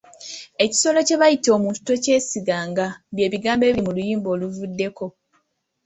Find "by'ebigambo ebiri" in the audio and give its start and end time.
3.15-3.81